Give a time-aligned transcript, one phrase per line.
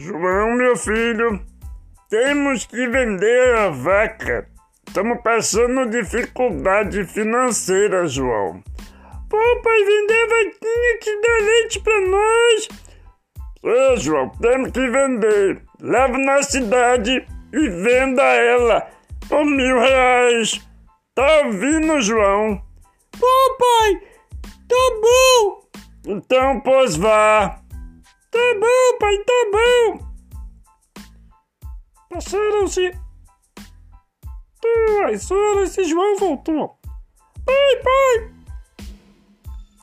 [0.00, 1.40] João, meu filho,
[2.08, 4.48] temos que vender a vaca.
[4.86, 8.62] Estamos passando dificuldade financeira, João.
[9.28, 12.68] Pô, pai, vender a vaquinha que dá leite pra nós.
[13.64, 15.62] É, João, temos que vender.
[15.80, 18.88] Leva na cidade e venda ela
[19.28, 20.64] por mil reais.
[21.12, 22.62] Tá ouvindo, João?
[23.18, 24.00] Pô, pai,
[24.68, 25.60] tá bom.
[26.06, 27.58] Então, pois vá.
[28.30, 30.08] Tá bom, pai, tá bom.
[32.10, 32.92] Passaram-se
[34.60, 36.78] duas horas e João voltou.
[37.44, 38.38] Pai, pai!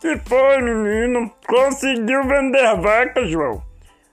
[0.02, 1.32] Que foi, menino?
[1.48, 3.64] Conseguiu vender vaca, João?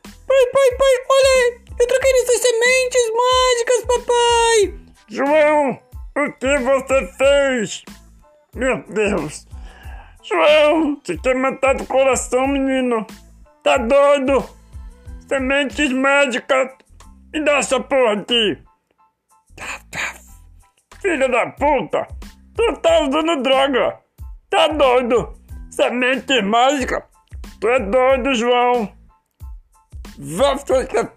[0.03, 1.61] Pai, pai, pai, olha aí!
[1.79, 4.75] Eu troquei nessas sementes mágicas, papai!
[5.09, 5.79] João,
[6.17, 7.85] o que você fez?
[8.55, 9.47] Meu Deus!
[10.23, 13.07] João, você quer matar do coração, menino?
[13.63, 14.45] Tá doido?
[15.29, 16.73] Sementes mágicas!
[17.33, 18.59] Me dá essa porra aqui!
[21.01, 22.07] Filha da puta!
[22.55, 24.01] Tu tá usando droga!
[24.51, 25.33] Tá doido?
[25.71, 27.07] Semente mágica?
[27.61, 28.93] Tu é doido, João!
[30.67, 31.13] Ficar...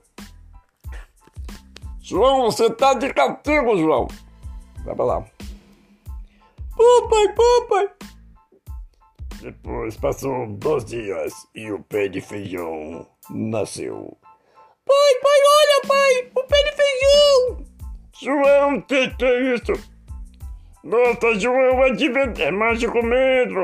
[1.99, 4.07] João, você tá de castigo, João!
[4.85, 5.25] Vai pra lá.
[6.77, 8.14] Papai, papai!
[9.41, 14.17] Depois passou dois dias e o pé de feijão nasceu.
[14.86, 16.31] Pai, pai, olha, pai!
[16.36, 17.66] O pé de feijão!
[18.22, 19.73] João, que que é isso?
[20.83, 22.06] Nossa, João, é de
[22.41, 23.63] é mágico mesmo.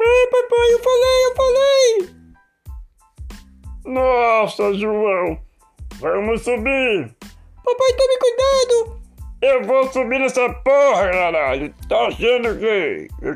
[0.00, 2.18] É, papai, eu falei, eu falei!
[3.84, 5.40] Nossa, João!
[6.00, 7.16] Vamos subir!
[7.64, 8.98] Papai, tome cuidado!
[9.40, 11.74] Eu vou subir nessa porra, caralho!
[11.88, 13.08] Tá achando que...
[13.20, 13.34] Tem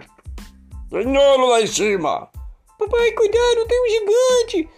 [0.95, 2.29] ouro lá em cima!
[2.79, 4.69] Papai, cuidado, tem um gigante!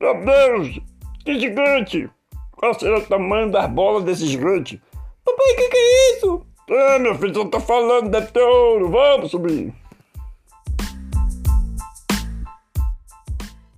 [0.00, 0.80] Meu Deus!
[1.24, 2.10] Que gigante!
[2.52, 4.80] Qual será o tamanho das bolas desse gigante?
[5.24, 6.46] Papai, o que, que é isso?
[6.70, 8.90] É, meu filho, eu tô falando, deve ter ouro!
[8.90, 9.74] Vamos subir!